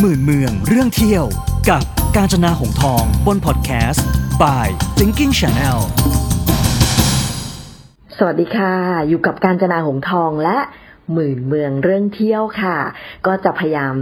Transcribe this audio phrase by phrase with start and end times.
[0.00, 1.24] หมื่นเมืองเรื่องเที่ยว
[1.70, 1.82] กับ
[2.16, 4.06] กาญจนาหงทอง บนพอดแคสต์
[4.42, 4.66] by
[4.98, 5.78] Thinking Channel
[8.16, 8.74] สวัสดีค่ะ
[9.08, 10.58] อยู่กับการจนาหงทองและ
[11.14, 12.76] หมื่นเมืองเรื่องเที่ยวค่ะ
[13.26, 13.94] ก็จะพยายาม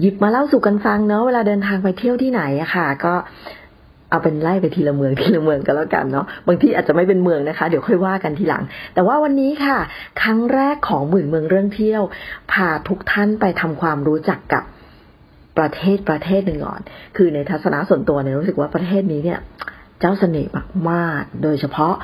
[0.00, 3.14] หยิบมาเล่าสู่กันฟังเนาะเวลาเดินทางไปเที่ยวที่ไหนอะค่ะ ก็
[4.10, 8.62] เอาเป็นไล่ไปทีละเมืองทีละเมืองกันแล้วกันเนาะบางที่อาจจะไม่เป็นเมืองนะคะ เดี๋ยวค่อยว่ากันทีหลัง
[8.94, 9.78] แต่ว่าวันนี้ค่ะ
[10.22, 12.02] ครั้งแรกของหมื่นเมืองเรื่องเที่ยว
[12.52, 14.64] พาทุกท่านไปทำความรู้จักกับ
[15.58, 16.80] ประเทศประเทศหนึ่งก่อน
[17.16, 19.40] คือในทัศนะส่วนตัวเนี่ยรู้สึกว่าประเทศนี้เนี่ย
[20.00, 20.52] เจ้าเสน่ห์
[20.90, 21.94] มากๆ โดยเฉพาะ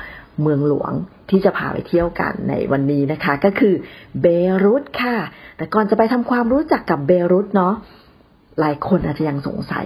[0.41, 0.91] เมืองหลวง
[1.29, 3.73] ที่จะพาไปเที่ยวกันในวันนี้นะคะ ก็คือ
[4.21, 4.27] เบ
[4.63, 5.17] รุตค่ะ
[5.57, 7.73] แต่ก่อนจะไปทำความรู้จักกับเบรุตเนาะ
[8.59, 9.85] หลายคนอาจจะยังสงสัย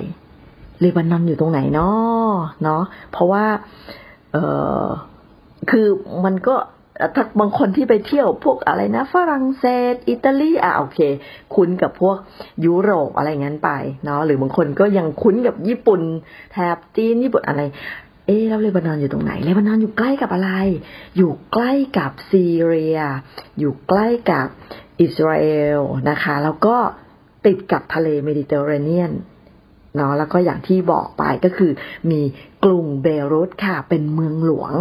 [0.82, 2.32] เลบานอนอยู่ตรงไหนเนาะ
[2.64, 3.46] เนาะเพราะว่า
[4.32, 4.38] เอ
[4.84, 4.86] อ
[5.70, 5.88] คือ
[6.26, 6.56] มันก็
[7.16, 11.00] ถ้าบางคนที่ไปเที่ยวพวกอะไรนะ ฝรั่งเศส อิตาลีอะโอเค
[11.56, 12.18] คุ้นกับพวก
[12.66, 13.70] ยุโรปอะไรงั้นไป
[14.06, 16.02] เนาะหรือบางคนก็ยังคุ้นกับญี่ปุ่น
[16.52, 17.62] แถบจีนญี่ปุ่นอะไร
[18.26, 20.52] เอ๊ะแล้วเลบานอนอยู่ตรงไหนเลบานอนอยู่ใกล้กับอะไร
[21.18, 23.00] อยู่ใกล้กับซีเรีย
[23.60, 24.48] อยู่ใกล้กับ
[25.02, 25.46] อิสราเอ
[25.78, 26.76] ลนะคะ แล้วก็
[27.46, 29.12] ติดกับทะเลเมดิเตอร์เรเนียน
[29.96, 31.72] เนาะแล้วก็อย่างที่บอกไปก็คือ
[32.12, 32.22] มี
[32.66, 34.74] กรุงเบรุตค่ะเป็นเมืองหลวง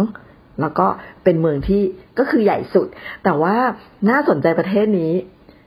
[0.61, 0.87] แล้วก็
[1.23, 1.81] เป็นเมืองที่
[2.19, 2.87] ก็คือใหญ่สุด
[3.23, 3.55] แต่ว่า
[4.09, 5.13] น่าสนใจประเทศนี้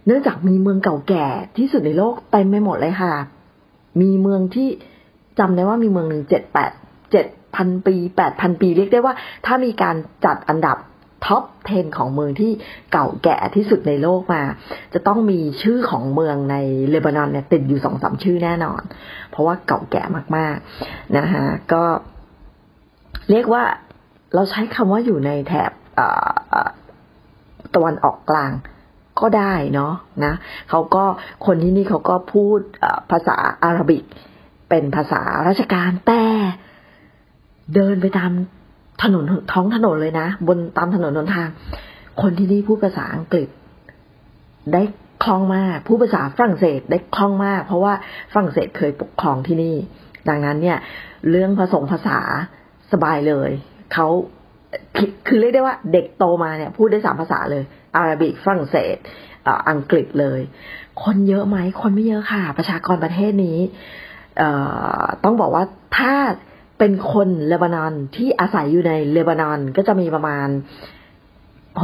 [0.06, 1.26] เนื่องจากมีเมืองเก่าแก่
[1.58, 3.14] ที่สุดในโลกเต็มไปหมดเลยค่ะ
[4.00, 4.68] มีเมืองที่
[5.38, 6.70] จำได้ว่ามีเมืองหนึ่งเจ็ดแปด
[7.12, 9.14] เจ็ดพันปีแปดพันปีเรียกได้ว่า
[9.46, 10.76] ถ้ามีการจัดอันดับ
[11.26, 12.50] ท็อป 10 ของเมืองที่
[12.92, 14.42] เก่าแก่ที่สุดในโลกมา
[14.94, 16.56] จะต้องมีชื่อของเมืองใน
[16.90, 18.82] เลบานอนเนี่ยติดอยู่สองสามชื่อแน่นอน
[19.30, 20.02] เพราะว่าเก่าแก่
[20.36, 21.84] มากๆนะคะก็
[23.30, 23.64] เรียกว่า
[24.34, 25.72] เราใช้คำว่าอยู่ในแถบ
[27.74, 28.52] ตะวันออกกลาง
[29.20, 29.92] ก็ได้เนาะ
[30.24, 30.34] นะ
[30.70, 31.04] เขาก็
[31.46, 32.58] คนที่นี่เขาก็พูด
[33.10, 34.04] ภาษาอาหรับิก
[34.68, 36.22] เป็นภาษาราชการแต่
[37.74, 38.30] เดินไปตาม
[39.02, 41.48] ถนนท้องถนนเลยนะ บนตามถนนนนทาง
[42.22, 43.48] คนที่นี่พูดภาษาอังกฤษ
[44.72, 44.82] ได้
[45.24, 47.92] คล่องมากพูดภาษาฝรั่งเศสได้คล่องมาก เพราะว่า
[48.32, 49.76] ฝรั่งเศสเคยปกครองที่นี่
[50.28, 50.78] ดังนั้นเนี่ย
[51.30, 52.18] เรื่องผสมภาษา
[52.92, 53.50] สบายเลย
[53.92, 54.08] เขา
[55.26, 57.62] คือเรียกได้ว่าเด็กโตมาเนี่ย พูดได้สามภาษาเลย
[57.94, 58.96] อาหรับิกฝรั่งเศส
[59.70, 60.40] อังกฤษเลย
[61.02, 63.58] คนเยอะไหม คนไม่เยอะค่ะ ประชากรประเทศนี้
[65.24, 65.64] ต้องบอกว่า
[65.98, 66.14] ถ้า
[66.78, 70.48] เป็นคนเลบานอนที่อาศัยอยู่ในเลบานอนก็จะมีประมาณ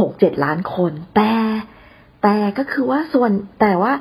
[0.01, 1.33] หกเจ็ดล้านคน แต่
[2.23, 3.93] แต่ก็คือว่าส่วนแต่ว่า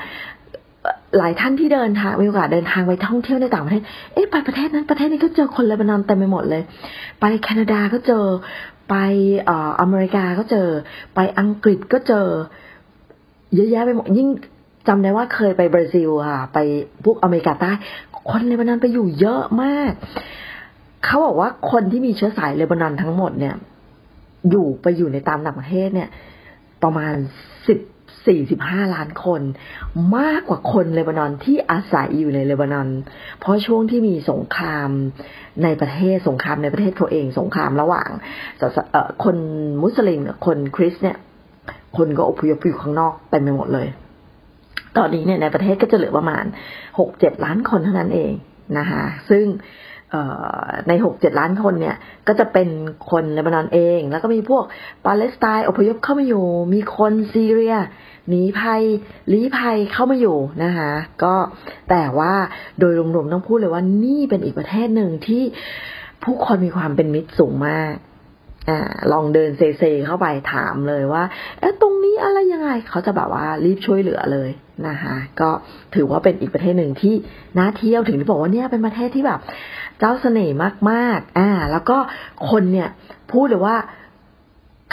[1.17, 6.63] หลายท่านที่เดินทางมีโอกาสเดินทางไปท่องเที่ยวในต่างประเทศ เอ๊ะไปประเทศนั้นประเทศนี้ก็เจอคนเลบานอนเต็มไปหมดเลย
[7.19, 8.25] ไปแคนาดาก็เจอ
[8.89, 8.95] ไป
[9.49, 10.67] ออเมริกาก็เจอ
[11.15, 12.27] ไปอังกฤษก็เจอ
[13.55, 14.29] เยอะแยะไปหมดยิ่ง
[14.87, 16.57] จำได้ว่าเคยไปบราซิลค่ะ ไป
[17.03, 17.71] พวกอเมริกาใต้
[18.29, 19.91] คนเลบานอนไปอยู่เยอะมาก
[21.05, 23.55] เขาบอกว่าคนที่มีเชื้อสายเลบานอนทั้งหมดเนี่ย
[24.49, 26.09] อยู่ไปอยู่ในตามต่างประเทศเนี่ย
[26.83, 27.13] ประมาณ
[27.67, 27.79] สิบ
[28.27, 29.41] สี่สิบห้าล้านคน
[30.17, 32.87] มากกว่าคนเลบานอนที่อาศัยอยู่ในเลบานอน
[33.39, 34.89] เพราะช่วงที่มีสงคราม
[35.63, 38.09] ในประเทศสงครามในประเทศเขาเองสงครามระหว่าง
[39.23, 39.37] คน
[39.83, 41.17] มุสลิมคนคริสเนี่ย
[41.97, 43.87] คนก็อพยพอยู่ข้างนอกเต็มไปหมดเลย
[44.97, 46.43] ตอนนี้เนี่ยในประเทศก็จะเหลือประมาณ
[46.99, 48.31] หกเจ็ดล้านคนเท่านั้นเอง
[48.77, 49.45] นะคะซึ่ง
[50.87, 51.97] ในหกเจ็ดล้านคนเนี่ย
[52.27, 52.69] ก็จะเป็น
[53.09, 54.63] คนเลบานอนเอง แล้วก็มีพวก
[55.05, 57.75] ปาเลสไตน์อพยพเข้ามาอยู่ มีคนซีเรีย
[58.29, 58.81] หนีภัย
[59.33, 60.91] ลี้ภัยเข้ามาอยู่นะคะ
[61.23, 61.35] ก็
[61.89, 62.33] แต่ว่า
[62.79, 65.43] โดยรวมๆต้องพูดเลยว่านี่เป็นอีกประเทศหนึ่งที่
[66.23, 67.93] ผู้คนมีความเป็นมิตรสูงมาก
[68.69, 68.71] อ
[69.11, 71.23] ลองเดินเซเซเข้าไปถามเลยว่า
[71.59, 74.49] เอ๊ะตรงนี้อะไรยังไงเขาจะแบบว่ารีบช่วยเหลือเลย
[74.87, 75.49] นะคะก็
[75.95, 77.15] ถือว่าเป็นอีกประเทศหนึ่งที่
[77.57, 79.39] น่าเที่ยวถึงที่บอกว่าเนี่ยเป็นประเทศที่แบบ
[79.99, 80.55] เจ้าเสน่ห์
[80.91, 81.97] มากๆอ่าแล้วก็
[82.49, 82.89] คนเนี่ย
[83.31, 83.77] พูดเลยว่า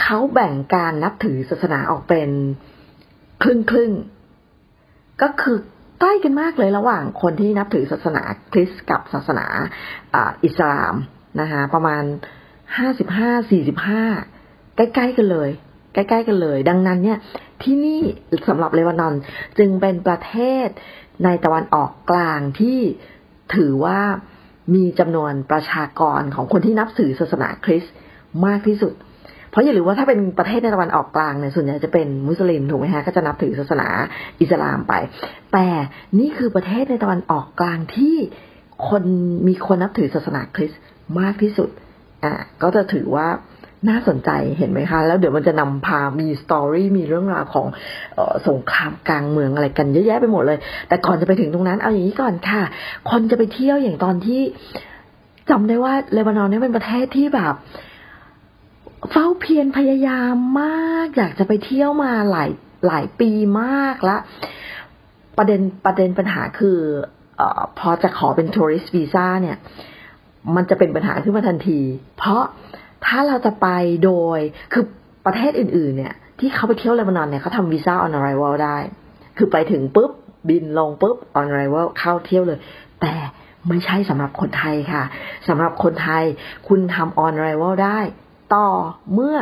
[0.01, 2.29] เขาแบ่งการนับถือศาสนาออกเป็น
[3.43, 3.91] ครึ่งครึ่ง
[5.21, 5.57] ก็คือ
[5.99, 9.45] ใกล้กันมากเลยระหว่างคนที่นับถือศาสนาคริสต์กับศาสนา
[10.43, 10.95] อิสลาม
[11.41, 12.03] นะคะประมาณ
[12.77, 14.03] ห้าสิบห้าสี่สิบห้า
[14.75, 15.49] ใกล้ๆกันเลย
[15.93, 17.17] ใกล้ๆกันเลย ดังนั้นเนี่ย
[17.63, 18.01] ที่นี่
[18.47, 19.13] สำหรับเลบานอน
[19.57, 20.35] จึงเป็นประเท
[20.65, 20.67] ศ
[21.23, 22.79] ในตะวันออกกลางที่
[23.55, 23.99] ถือว่า
[24.75, 27.93] มีจำนวนประชากรของคนที่นับถือศาสนาคริสต์
[28.45, 28.93] มากที่สุด
[29.49, 33.87] เพราะอย่าลืมว่าถ้าเป็นประเทศในตะวันออกกลางเนี่ยส่วนใหญ่จะเป็นมุสลิมถูกไหมฮะก็จะนับถือศาสนา
[34.41, 34.93] อิสลามไป
[35.53, 35.67] แต่
[36.19, 38.15] นี่คือประเทศในตะวันออกกลางที่
[38.89, 39.03] คน
[39.47, 40.79] มีคนนับถือศาสนาคริสต์
[41.19, 41.69] มากที่สุด
[42.23, 43.27] อ่าก็จะถือว่า
[43.89, 47.67] น่าสนใจเห็นไหมคะ แล้วเดี๋ยวมันจะนำพามีสตอรี่มีเรื่องราวของ
[48.17, 52.61] ออสงครามกลางเมืองอะไรกันเยอะแยะไปหมดเลย แต่ก่อนจะไปถึงตรงนั้นเอาอย่างนี้ก่อนค่ะ
[53.11, 54.41] คนจะไปเที่ยวอย่างตอนที่
[55.49, 57.53] จำได้ว่าเลบานอนเนี่ยเป็นประเทศที่แบบ
[59.11, 62.49] เฝ้าเพียรพยายามมาก อยากจะไปเที่ยวมาหลาย
[62.87, 63.29] หลายปี
[63.61, 64.17] มากละ
[65.37, 66.77] ประเด็นประเด็นปัญหาคือ
[67.39, 67.41] อ
[67.79, 69.57] พอจะขอเป็น tourist visa เนี่ย
[70.55, 71.79] มันจะเป็นปัญหาขึ้นมาทันที
[72.17, 72.43] เพราะ
[73.05, 73.67] ถ้าเราจะไป
[74.05, 74.39] โดย
[74.73, 74.83] คือ
[75.25, 78.77] ประเทศอื่น ๆ เนี่ย ที่เขาไปเที่ยวเลบานอนเนี่ยเขาทำ visa on arrival ได้
[79.37, 80.11] คือไปถึงปุ๊บ
[80.49, 82.59] บินลงปุ๊บ on arrival เข้าเที่ยวเลย
[83.01, 83.13] แต่
[83.69, 85.03] ไม่ใช่สำหรับคนไทยค่ะ
[85.47, 86.23] สำหรับคนไทย
[86.67, 87.99] คุณทำ on arrival ได้
[88.55, 88.67] ต่อ
[89.13, 89.37] เมื่อ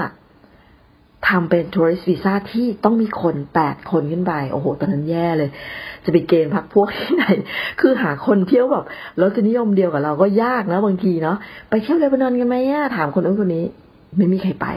[1.28, 5.50] ทำเป็น tourist visa ที่ต้องมีคนแปดคนขึ้นไป โอ้โห ตอนนั้นแย่เลย
[6.06, 7.26] จะไปเกณฑ์พักพวกที่ไหน
[7.82, 8.86] คือหาคนเที่ยวแบบ
[9.22, 11.38] รสนิยมเดียวกับเราก็ยากนะบางทีเนาะ
[11.70, 13.66] ไปเที่ยวเลบานอนกันไหมอะถามคนนู้นคนนี้
[14.18, 14.68] ไม่มีใครไป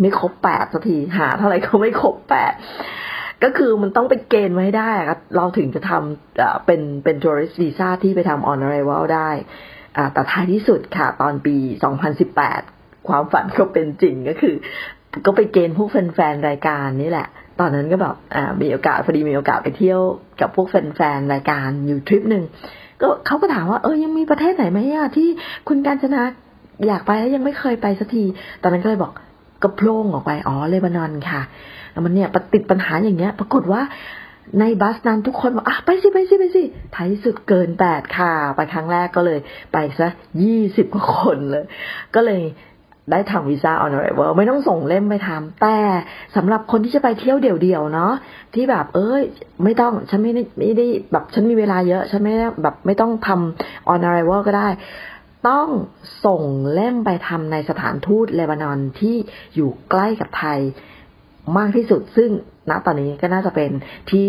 [0.00, 2.52] ไม่ครบแปดสักที หาเท่าไหร่ก็ไม่ครบแปด
[3.44, 9.30] ก็คือมันต้องไปเกณฑ์ไว้ได้ครับเราถึงจะทำเป็นเป็นทัวริสต์วีซ่าที่ไปทำ on arrival ได้
[10.12, 11.56] แต่ท้ายที่สุดค่ะ ตอนปี
[12.32, 14.54] 2018 ความฝันก็เป็นจริงก็คือ
[15.24, 17.26] ก็ไปเกณฑ์พวกแฟนๆรายการนี่แหละ
[17.60, 20.00] ตอนนั้นก็แบบอ่ามีโอกาสพอดีมีโอกาสไปเที่ยว
[20.40, 22.44] กับพวกแฟนๆรายการอยู่ทริปหนึ่ง
[23.00, 25.28] ก็เขาก็ถามว่าเออยังมีประเทศไหนไหมอะที่
[25.68, 26.22] คุณการชนะ
[26.86, 28.24] อยากไปแล้วยังไม่เคยไปสักที
[28.62, 29.12] ตอนนั้นก็เลยบอก
[29.62, 31.40] ก็โพล่งออกไปอ๋อเลบานอนค่ะ
[31.92, 33.82] แล้วมันเนี่ยติดปัญหาอย่างเงี้ย ปรากฏว่า
[34.60, 36.62] ในบัสนั้นทุกคนบอกอะไปสิไปสิไปสิ
[36.94, 39.38] ท้ายสุดเกินแปดค่ะ ไปครั้งแรกก็เลย
[39.72, 40.08] ไปซะ
[40.42, 41.64] ยี่สิบกว่าคนเลย
[42.14, 42.42] ก็เลย
[43.10, 45.78] ได้ทำวีซ่า on arrival ไม่ต้องส่งเล่มไปทำแต่
[46.36, 48.12] สำหรับคนที่จะไปเที่ยวเดี่ยวๆเนาะ
[48.54, 49.22] ที่แบบเอ้ย
[49.64, 54.68] ไม่ต้องฉันไม่ได้ไม่ได้แบบฉันมีเวลาเยอะ ฉันไม่ได้แบบไม่ต้องทำ on arrival ก็ได้
[55.48, 55.68] ต้อง
[56.26, 56.42] ส่ง
[56.72, 59.16] เล่มไปทำในสถานทูตเลบานอนที่
[59.54, 60.58] อยู่ใกล้กับไทย
[61.56, 62.30] มากที่สุดซึ่ง
[62.70, 63.70] ณตอนนี้ก็น่าจะเป็น
[64.10, 64.28] ที่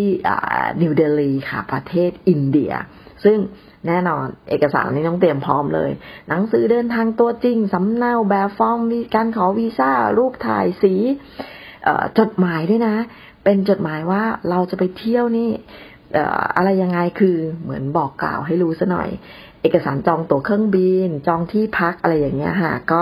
[0.81, 2.73] นิวเดลีค่ะ ประเทศอินเดีย
[3.25, 3.37] ซึ่ง
[3.87, 5.91] แน่นอนเอกสารนี้ต้องเตรียมพร้อมเลย
[6.29, 8.79] หนังสือเดินทางตัวจริง สำเนาแบบฟอร์ม
[9.15, 10.93] การขอวีซ่า รูปถ่ายสี
[12.19, 12.95] จดหมายด้วยนะ
[13.43, 15.49] เป็นจดหมายว่าเราจะไปเที่ยวนี่
[16.55, 19.09] อะไรยังไงคือเหมือนบอกกล่าวให้รู้ซะหน่อย
[19.61, 23.01] เอกสารจองตั๋วเครื่องบิน จองที่พักอะไรอย่างเงี้ยค่ะก็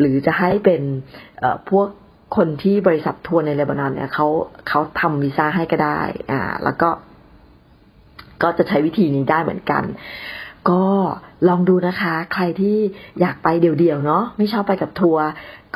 [0.00, 0.82] หรือจะให้เป็น
[1.70, 1.88] พวก
[2.36, 4.26] คนที่บริษัททัวร์ในเลบานอนเนี่ยเขา
[4.68, 6.00] เขาทำวีซ่าให้ก็ได้
[6.30, 6.88] อ่า แล้วก็
[8.42, 9.84] ก็จะใช้วิธีนี้ได้เหมือนกัน
[10.70, 10.84] ก็
[11.48, 12.78] ลองดูนะคะ ใครที่
[13.20, 15.24] อยากไปเดี่ยวๆเนาะไม่ชอบไปกับทัวร์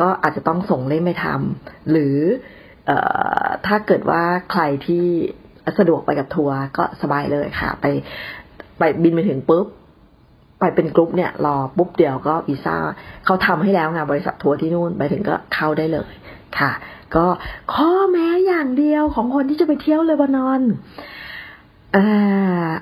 [0.00, 2.16] ก็อาจจะต้องส่งเล่มไปทำหรือ
[2.86, 2.98] เอ่
[3.42, 4.22] อถ้าเกิดว่า
[4.52, 5.06] ใครที่
[5.78, 7.86] สะดวกไปกับทัวร์ก็สบายเลยค่ะ ไป
[8.78, 9.66] ไปบินไปถึงปุ๊บ
[10.60, 12.76] ไปเป็นกรุ๊ปเนี่ยรอปุ๊บเดียวก็วีซ่า
[13.24, 16.12] เขาทำให้แล้วงานบริษัททัวร์ที่นู่นไปถึงก็เข้าได้เลย
[16.58, 16.70] ค่ะ
[17.14, 17.26] ก็
[17.74, 20.60] ข้อแม้อย่างเดียวของคนที่จะไปเที่ยวเลบานอน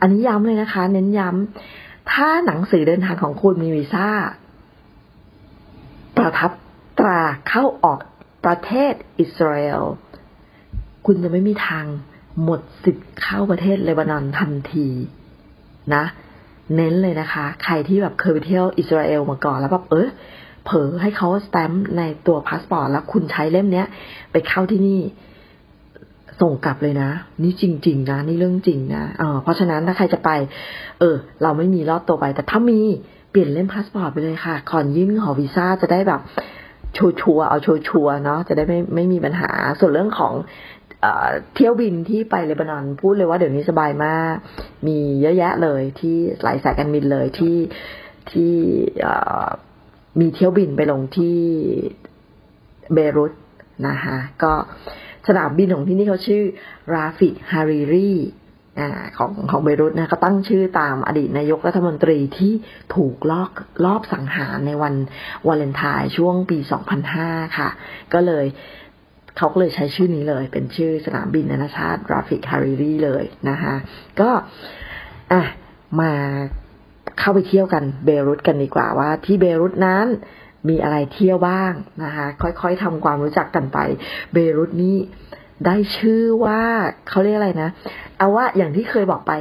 [0.00, 4.08] อันนี้ย้ำเลยนะคะ เน้นย้ำถ้าหนังสือเดินทางของคุณมีวีซ่า
[6.16, 6.50] ประทับ
[6.98, 7.98] ตราเข้าออก
[8.44, 9.82] ประเทศอิสราเอล
[11.06, 11.86] คุณจะไม่มีทาง
[12.42, 14.88] หมดสิทธิ์เข้าประเทศเลบานอนทันที
[15.94, 16.04] นะ
[16.76, 20.08] เน้นเลยนะคะ ใครที่แบบเคยไปเที่ยวอิสราเอลมาก่อนแล้วแบบเออ
[20.66, 23.86] เผลอให้เขาสแตมป์ในตัวพาสปอร์ตแล้วคุณใช้เล่มเนี้ย
[24.32, 25.00] ไปเข้าที่นี่
[26.40, 27.10] ส่งกลับเลยนะ
[27.42, 30.30] นี่จริง ๆ นะ นี่เรื่องจริงนะเออเพราะฉะนั้นถ้าใครจะไป
[31.00, 32.80] เออ เราไม่มีรอดตัวไป แต่ถ้ามี
[33.30, 36.20] เปลี่ยนเล่มพาสปอร์ตไปเลยค่ะก่อนยื่นขอวีซ่าจะได้แบบ
[36.96, 39.50] ชัวร์เอาชัวร์เนาะจะได้ไม่ไม่มีปัญหา
[39.80, 40.34] ส่วนเรื่องของ
[41.54, 44.34] เที่ยวบินที่ไปเลบานอนพูดเลยว่าเดี๋ยวนี้สบายมาก
[44.86, 47.56] มีเยอะแยะเลยที่หลายสายการบินเลยที่
[48.30, 48.52] ที่
[50.20, 51.36] มีเที่ยวบินไปลงที่
[52.94, 53.32] เบรุต
[53.88, 54.52] นะคะก็
[55.28, 56.42] สนามบินของที่นี่เขาชื่อ
[56.94, 58.12] ราฟิกฮาริรี
[59.18, 62.52] ของของเบรุตนะก็ตั้งชื่อตามอดีตนายกรัฐมนตรีที่
[62.94, 63.50] ถูกลอบ
[63.84, 64.94] ลอบสังหารในวัน
[65.46, 66.58] วาเลนไทน์ช่วงปี
[67.08, 67.68] 2005 ค่ะ
[68.14, 68.46] ก็เลย
[69.36, 73.74] เขาก็เลยใช้ชื่อนี้เลย เป็นชื่อสนามบินนานาชาติราฟิกฮาริรีเลยนะคะ
[74.20, 74.30] ก็
[75.32, 75.42] อะ
[76.00, 76.12] มา
[77.18, 80.06] เข้าไปเที่ยวกันเบรุตกันดีกว่าว่า ที่เบรุตนั้น
[80.68, 81.72] มีอะไรเที่ยวบ้าง
[82.04, 83.78] นะคะ ค่อยๆทำความรู้จักกันไป
[84.32, 84.96] เบรุตนี่
[85.66, 86.60] ได้ชื่อว่า
[87.08, 87.70] เขาเรียกอะไรนะ
[88.18, 89.32] เอาว่าอย่างที่เคยบอกไป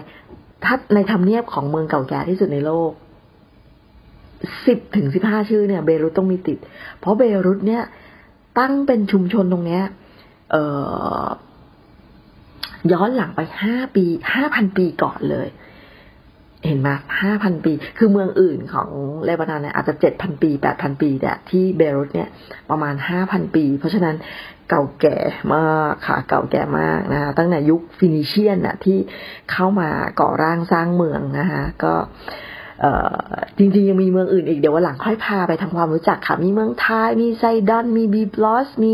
[0.64, 2.92] ถ้าในทำเนียบของเมืองเก่าแก่ที่สุดในโลก
[4.66, 6.58] สิบถึงสิบห้าชื่อเนี่ย เบรุตต้องมีติด
[7.00, 7.84] เพราะเบรุตเนี่ย
[8.60, 9.84] ตั้งเป็นชุมชนตรงเนี้ย
[10.52, 10.56] เอ
[11.24, 11.26] อ
[12.92, 15.48] ย้อนหลังไปห้าปีห้าพันปีก่อนเลย
[16.66, 16.90] เห็นไหม
[17.22, 18.90] ห้าพันปี คือเมืองอื่นของ
[19.26, 22.30] เลบานอนเนี่ยอาจจะเจ็ดพันปีแปดพันปีแต่ที่เบรุตเนี่ย
[22.70, 24.16] ประมาณห้าพันปี เพราะฉะนั้น
[24.70, 25.18] เก่าแก่
[25.56, 28.98] มากค่ะเก่าแก่มากนะคะตั้งแต่ยุคฟินิเชียนน่ะที่
[29.52, 31.94] เข้ามาก่อร่างสร้างเมืองนะคะก็
[33.58, 38.94] จริงๆ ยังมีเมืองอื่นอีกเดี๋ยววันหลังค่อยพาไปทำความรู้จักค่ะ มีเมืองไทยมีไซดอน มีบิบลอส มี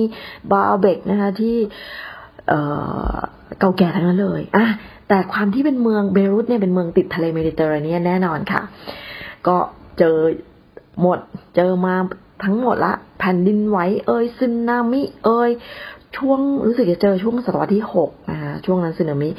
[0.52, 1.58] บาลเบกนะคะที่
[3.60, 4.68] เก่าแก่ทั้งนั้นเลยอะ
[5.14, 8.62] แต่ความที่เป็นเมืองเบรุตเนี่ยเป็นเมืองติดทะเลเมดิเตอร์เรเนียนแน่นอนค่ะ
[9.48, 9.58] ก็
[10.00, 10.18] เจอ
[11.02, 11.20] หมด
[11.56, 11.96] เจอมา
[12.44, 13.78] ทั้งหมดละ แผ่นดินไหว
[14.08, 15.50] เอ่ยสึนามิเอ่ย
[16.18, 19.30] ช่วงรู้สึกจะเจอช่วงศตวรรษที่หกนะคะช่วงนั้นสึนามิ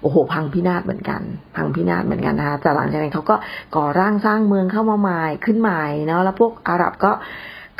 [0.00, 1.20] โอ้โห พังพินาศเหมือนกัน
[1.56, 3.36] พังพินาศเหมือนกันนะคะแต่หลังจากนั้นเขาก็
[3.76, 7.12] ก่อร่างสร้างเมืองเข้ามาใหม่ขึ้นใหม่เนาะแล้วพวกอาหรับก็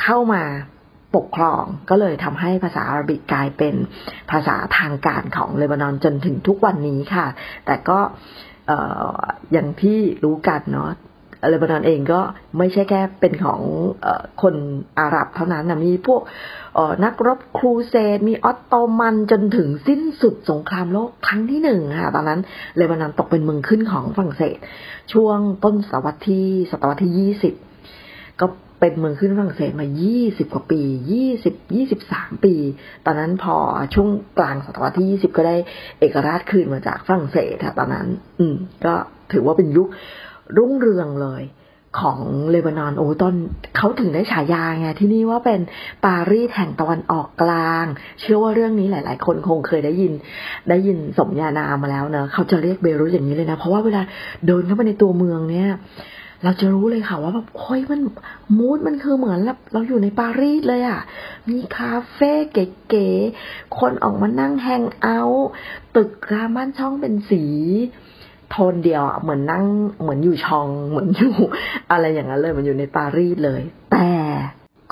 [0.02, 0.42] เข้ามา
[1.16, 3.75] ปกครอง ก็เลยทำให้ภาษาอาหรับิกกลายเป็น
[4.31, 7.26] ภาษาทางการของเลบานอนจนถึงทุกวันนี้ค่ะ
[7.66, 7.99] แต่ก็
[9.52, 10.90] อย่างที่รู้กันเนาะ
[11.49, 12.21] เลบานอนเองก็
[12.59, 13.61] ไม่ใช่แค่เป็นของ
[14.04, 14.07] อ
[14.42, 14.54] คน
[15.00, 16.23] อาหรับเท่านั้นนะมีพวก
[17.04, 22.40] นักรบครูเซดมีออตโตมันจนถึงสิ้นสุดสงครามโลกครั้งที่หนึ่งค่ะตอนนั้น
[22.76, 24.57] เลบานอนตกเป็นเมืองขึ้นของฝรั่งเศส
[25.12, 27.54] ช่วงต้นศตวรรษที่ศตวรรษที่ยี่สิบ
[28.40, 28.47] ก็
[28.82, 29.86] เป็นเมืองขึ้นฝรั่งเศสมา
[30.20, 30.82] 20 กว่าปี
[31.42, 31.54] 20
[31.92, 32.54] 23 ปี
[33.06, 33.56] ตอนนั้นพอ
[33.94, 34.08] ช่วง
[34.38, 35.56] กลางศตวรรษที่ 20 ก็ได้
[36.00, 38.06] เอกราชคืนมาจากฝรั่งเศสค่ะตอนนั้น
[38.40, 38.94] อืม ก็
[39.32, 39.88] ถือว่าเป็นยุค
[40.56, 41.42] รุ่งเรืองเลย
[42.00, 42.18] ของ
[42.50, 43.34] เลบานอนโอ้ตอน
[43.76, 45.60] เขาถึงได้ฉายาไงที่นี่ว่าเป็น
[46.04, 47.86] ปารีสแห่งตะวันออกกลาง
[48.20, 50.12] เชื่อว่าเรื่องนี้หลาย ๆ คนคงเคยได้ยิน
[50.68, 54.02] ได้ยินสมญานามมาแล้วเนอะเขาจะเรียกเบรุตอย่างนี้เลยนะ เพราะว่าเวลา
[54.46, 55.70] เดินเข้าไปในตัวเมืองเนี่ย
[56.44, 58.00] เราจะรู้เลยค่ะว่าแบบโอ้ยมัน
[58.58, 59.38] มูดมันคือเหมือน
[59.72, 61.00] เราอยู่ในปารีสเลยอะ่ะ
[61.50, 65.49] มีคาเฟ่เก๋ๆ คนออกมานั่งแฮงเอาท์
[65.96, 67.44] ตึกรามบ้านช่องเป็นสี
[68.50, 69.64] โทนเดียวอะเหมือนนั่ง
[70.00, 71.34] เหมือนอยู่ชองเหมือนอยู่
[71.90, 74.11] อะไรอย่างนั้นเลยมันอยู่ในปารีสเลย แต่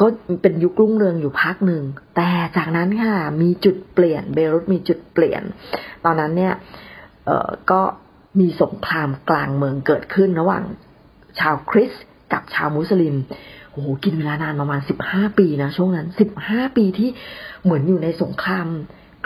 [0.01, 0.07] ก็
[0.43, 1.83] เป็นยุครุ่งเรืองอยู่พักหนึ่ง
[2.17, 5.43] แต่จากนั้นค่ะ มีจุดเปลี่ยน เบรุตมีจุดเปลี่ยน
[6.05, 6.55] ตอนนั้นเนี่ย
[7.27, 7.81] เออก็
[8.41, 10.65] มีสงครามกลางเมืองเกิดขึ้นระหว่าง
[11.39, 11.93] ชาวคริส
[12.33, 13.15] กับชาวมุสลิม
[13.73, 17.11] โอ้โหกินเวลานานประมาณสิบห้าปีนะช่วงนั้นสิบห้าปีที่
[17.65, 18.67] เหมือนอยู่ในสงคราม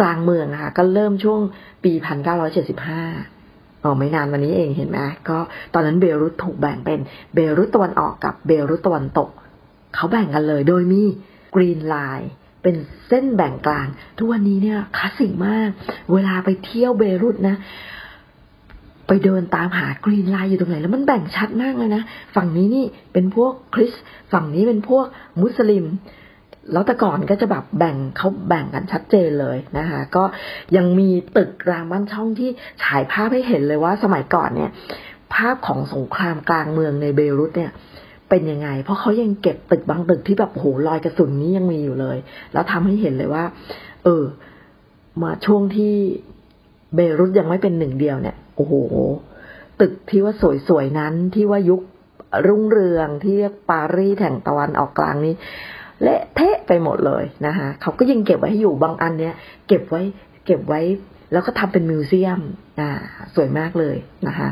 [0.01, 1.41] กลางเมืองค่ะก็เริ่มช่วง
[1.85, 3.03] ปีพันเก้าร้อยเจ็ดสิบห้า
[3.83, 5.39] อ๋อไม่นานวันนี้เองเห็นไหมก็
[5.75, 7.01] ตอนนั้นเบรุตถูกแบ่งเป็น
[7.35, 9.29] เบรุตตะวันออกกับเบรุตตะวันตก
[9.95, 11.03] เขาแบ่งกันเลยโดยมี
[11.55, 12.31] กรีนไลน์
[12.63, 12.77] เป็น
[13.09, 13.87] เส้นแบ่งกลาง
[14.19, 15.69] ทุกวันนี้เนี่ยคลาสสิกมาก
[16.13, 17.57] เวลาไปเที่ยวเบรุตนะ
[19.07, 22.03] ไปเดินตามหากรีนไลน์อยู่ตรงไหน แล้วมันแบ่งชัดมากเลยนะ
[22.37, 23.93] ฝั่งนี้นี่เป็นพวกคริส
[24.33, 25.05] ฝั่งนี้เป็นพวก
[25.41, 25.85] มุสลิม
[26.73, 30.25] แล้วแต่ก่อนก็จะแบบแบ่งเขาแบ่งกันชัดเจนเลยนะคะ ก็
[30.77, 32.51] ยังมีตึกรางบ้านช่องที่
[32.83, 34.71] ฉายภาพให้เห็นเลยว่าสมัยก่อนเนี่ย
[35.35, 37.71] ภาพของสงครามกลางเมืองในเบรุตเนี่ย
[38.29, 42.17] เป็นยังไง เพราะเขายังเก็บตึกบางตึกที่แบบโหรอยกระสุนนี้ยังมีอยู่เลย
[42.53, 43.45] แล้วทำให้เห็นเลยว่า
[44.05, 44.25] เออ
[45.23, 45.95] มาช่วงที่
[46.95, 48.75] เบรุตยังไม่เป็นหนึ่งเดียวเนี่ย โอ้โห
[49.81, 50.35] ตึกที่ว่า
[50.69, 51.81] สวยๆนั้นที่ว่ายุค
[52.47, 55.35] รุ่งเรืองที่เรียกปารีสแห่งตะวันออกกลางนี้
[56.03, 59.35] เละเทะไปหมดเลยนะคะเขาก็ยังเก็บไว้ให้อยู่บางอันเนี้ย
[59.69, 60.03] เก็บไว้
[60.47, 60.81] เก็บไว้
[61.33, 62.41] แล้วก็ทำเป็น museum
[62.81, 62.91] อ่า
[63.35, 63.97] สวยมากเลย
[64.27, 64.49] นะคะ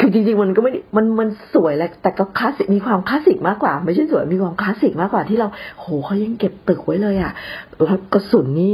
[0.00, 5.48] คือจริงๆมันก็ไม่มันมันสวยแหละแต่ก็คลาสสิกมีความคลาสสิกมากกว่า ไม่ใช่สวยมีความคลาสสิกมากกว่าที่เรา
[5.80, 7.32] โหเขายังเก็บตึกไว้เลยอะ
[7.84, 8.72] แล้วกระสุนนี่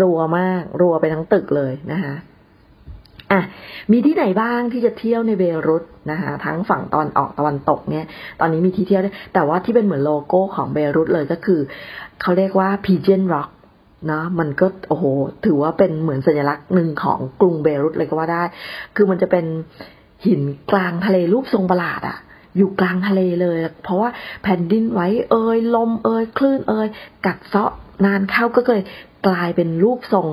[0.00, 2.14] รัวมากรัวไปทั้งตึกเลยนะคะ
[3.32, 3.40] อะ
[3.92, 8.04] มีที่ไหนบ้างที่จะเที่ยวในเบรุตนะคะทั้งฝั่งตะวันออกตะวันตกเนี่ย
[8.40, 11.60] ตอนนี้มีที่เที่ยวได้แต่ว่าที่เป็นเหมือนโลโก้ของเบรุตเลยก็คือ
[12.20, 13.50] เขาเรียกว่า Pigeon Rock
[14.10, 15.04] นะมันก็โอ้โห
[15.44, 18.42] ถือว่าเป็นเหมือนสัญลักษณ์หนึ่งของกรุงเบรุตเลยก็ว่าได้
[18.96, 19.44] คือมันจะเป็น
[20.26, 20.42] หิน
[20.72, 22.18] กลางทะเลรูปทรงประหลาดอะ
[22.56, 24.08] อยู่กลางทะเลเลย เพราะว่า
[24.42, 26.88] แผ่นดินไหวเอ่ยลมเอ่ยคลื่นเอ่ย
[27.26, 27.72] กัดเซาะ
[28.04, 28.82] นานเข้าก็เลย
[29.26, 30.28] กลายเป็นรูปทรง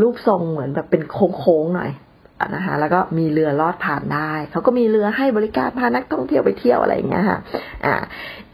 [0.00, 1.90] รูปทรงเหมือนแบบเป็นโค้งๆหน่อย
[2.54, 7.38] นะคะแล้วก็มีเรือลอดผ่านได้ เขาก็มีเรือให้บริการพานักท่องเที่ยวไปเที่ยวอะไรอย่างเงี้ยค่ะ
[7.84, 7.94] อ่า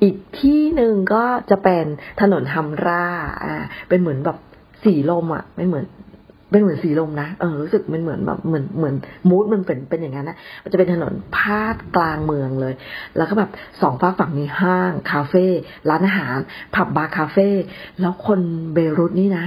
[0.02, 1.84] อีกที่หนึ่งก็จะเป็น
[2.20, 3.06] ถนนฮัมรา
[3.44, 4.38] อ่าเป็นเหมือนแบบ
[4.84, 5.86] สีลมอะไม่เหมือน
[6.50, 8.94] เป็นเหมือนสีลมนะเออรู้สึกมันเหมือนแบบเหมือนเหมือน
[9.28, 12.74] มูดมันเป็นเป็นอย่างนั้นนะมันจะเป็นถนนพาดกลางเมืองเลย
[13.16, 13.50] แล้วก็แบบ
[13.82, 15.46] สองฝั่งฝั่งมีห้าง คาเฟ่
[15.90, 16.36] ร้านอาหาร
[16.74, 17.48] ผับบาร์คาเฟ่
[18.00, 18.40] แล้วคน
[18.72, 19.46] เบรุตนี่นะ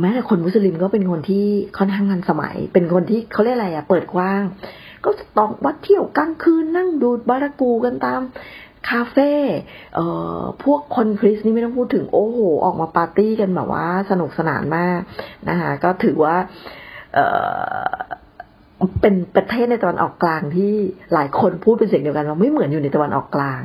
[0.00, 1.46] แม้แต่คนมุสลิมก็เป็นคนที่
[1.78, 4.42] ค่อนข้างทันสมัย เป็นคนที่เขาเรียกอะไรอะเปิดกว้าง
[5.04, 8.20] ก็ต้องวัดเที่ยวกลางคืนนั่งดูบารากูกันตาม
[8.88, 9.32] คาเฟ่
[9.94, 10.06] เอ่
[10.38, 15.00] อพวกคนคริสนี่ไม่ต้องพูดถึงโอ้โห ออกมาปาร์ตี้กันแบบว่าสนุกสนานมาก
[15.48, 16.36] นะคะก็ถือว่า
[17.14, 17.26] เอ่
[17.82, 17.86] อ
[19.00, 20.72] เป็นประเทศในตะวันออกกลางที่
[21.14, 23.62] หลายคนพูดเป็นเสียงเดียวกันว่าไม่เหมือนอยู่ในตะวันออกกลาง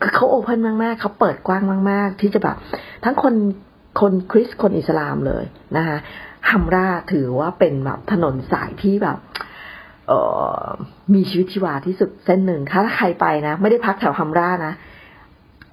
[0.00, 2.56] คือเขาโอเพนมากๆเขาเปิดกว้างมาก ๆ ที่จะแบบ
[3.04, 3.34] ทั้งคน
[4.00, 5.44] คนคริสต์คนอิสลามเลย
[5.76, 5.98] นะคะ
[6.50, 9.18] ฮัมราถือว่าเป็นแบบถนนสายที่แบบ
[10.08, 10.12] เอ
[10.62, 10.66] อ
[11.14, 14.74] มีชีวิตชีวาที่สุดเส้นหนึ่งถ้าใครไปนะ ไม่ได้พักแถวฮัมรานะ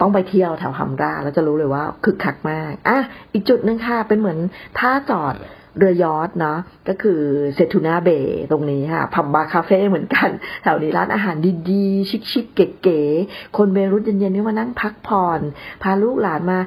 [0.01, 2.99] ต้องไปเที่ยวแถวฮัมราแล้วจะรู้เลยว่าคึกคักมากอะ
[3.33, 4.39] อีกจุดหนึ่งค่ะ เป็นเหมือน
[4.79, 5.35] ท่าจอด
[5.77, 7.21] เรือยอทเนาะก็คือ
[7.55, 10.29] เซตูนาเบย์ตรงนี้ค่ะพับบาร์คาเฟ่เหมือนกัน
[10.63, 11.35] แถวนี้ร้านอาหาร
[11.71, 15.41] ดีๆ ชิคๆเก๋ๆคนเบรุตเย็นๆนี่มานั่งพักผ่อน
[15.81, 16.59] พาลูกหลานมา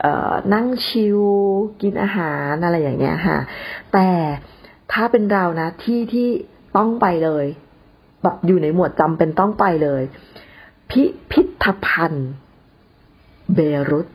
[0.00, 1.18] เอ่อนั่งชิล
[1.82, 3.38] กินอาหารอะไรอย่างเงี้ยค่ะ
[3.92, 4.08] แต่
[4.92, 6.28] ถ้าเป็นเรานะที่ที่
[6.76, 7.46] ต้องไปเลย
[8.22, 10.02] แบบอยู่ในหมวดจำเป็นต้องไปเลย
[10.90, 12.30] พิพิธภัณฑ์
[13.54, 14.08] เบรุต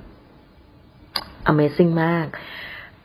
[1.51, 2.27] Amazing มาก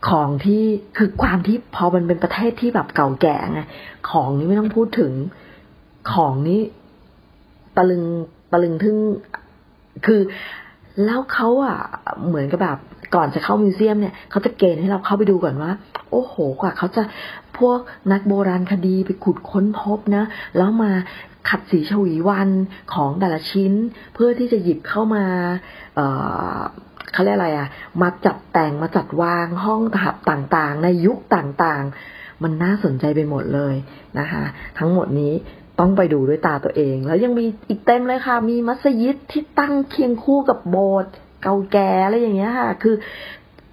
[0.09, 0.63] ของที่
[0.97, 3.61] คือความที่พอมันเป็นประเทศที่แบบเก่าแก่ไง
[4.11, 5.13] ของนี้ไม่ต้องพูดถึง
[6.13, 6.61] ของนี้
[7.77, 8.05] ตะลึง
[8.53, 8.97] ตะลึงทึ่ง
[10.07, 10.21] คือ
[11.05, 11.79] แล้วเขาอะ
[12.27, 12.79] เหมือนกับแบบ
[13.15, 15.73] ก่อนจะเข้ามิวเซียมเนี่ยเขาจะเกณฑ์ให้เราเข้าไปดูก่อนว่า
[16.11, 17.03] โอ้โหกว่าเขาจะ
[17.59, 17.79] พวก
[18.13, 20.25] นักโบราณคดีไปขุดค้นพบนะ
[20.57, 20.93] แล้วมา
[21.49, 22.49] ขัดสีฉวีวัน
[22.95, 23.73] ของแต่ละชิ้น
[24.15, 25.25] เพื่อที่จะหยิบเข้ามา
[25.95, 26.07] เอ่
[26.57, 26.59] อ
[27.13, 27.69] เขาเรียกอะไรอะ
[28.03, 33.75] มาจัดแต่งมาจัดวางห้องถับต่างๆ ในยุคต่างๆ มันน่าสนใจไปหมดเลย
[34.19, 34.45] นะคะ
[34.79, 35.33] ทั้งหมดนี้
[35.81, 42.95] ต้องไปดูด้วยตาตัวเอง แล้วยังมีอีกเต็มเลยค่ะ มีมัสยิดที่ตั้งเคียงคู่กับโบสถ์เก่าแก่อะไรอย่างเงี้ยค่ะ คือ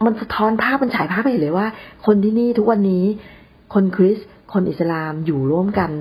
[0.05, 1.67] มันสะท้อนภาพมันฉายภาพไปเห็นเลยว่า
[2.05, 3.05] คนที่นี่ทุกวันนี้
[3.73, 5.91] คนคริสต์คนอิสลามอยู่ร่วมกัน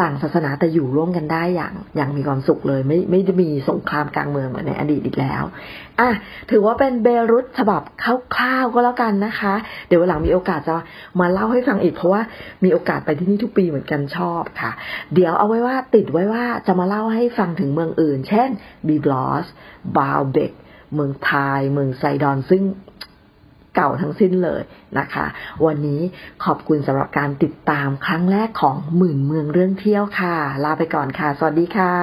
[0.00, 5.42] ต่างศาสนาแต่อยู่ร่วมกันได้อย่างอย่างมีความสุขเลย ไม่ไม่ได้มีสงครามกลางเมืองเหมือนในอดีตอีกแล้ว
[6.00, 6.10] อะ
[6.50, 7.82] ถือว่าเป็นเบรุตฉบับ
[8.36, 9.54] คร่าวๆก็แล้วกันนะคะ
[9.88, 10.76] เดี๋ยววันหลังมีโอกาสจะ
[11.20, 12.22] มาเล่าให้ฟังอีกเพราะว่า
[12.64, 14.72] มีโอกาสไปที่นี่ทุกปีเหมือนกันชอบค่ะ
[15.14, 18.48] เดี๋ยวเอาไว้ว่าติดไว้ว่าจะมาเล่าให้ฟังถึงเมืองอื่น เช่น
[18.88, 19.46] บีบลอส
[19.96, 20.52] บาลเบก
[20.94, 22.62] เมืองไทย เมืองไซดอนซึ่ง
[23.74, 24.62] เก่าทั้งสิ้นเลย
[24.98, 25.26] นะคะ
[25.66, 26.00] วันนี้
[26.44, 31.94] ขอบคุณสำหรับการติดตามครั้งแรกของหมื่นเมืองเรื่องเที่ยวค่ะ ลาไปก่อนค่ะ สวัสดีค่ะ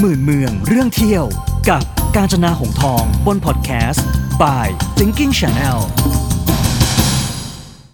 [0.00, 1.24] หมื่นเมืองเรื่องเที่ยว
[1.70, 1.82] กับ
[2.16, 4.06] กาญจนาหงทองบนพอดแคสต์
[4.42, 4.66] by
[4.98, 5.78] Thinking Channel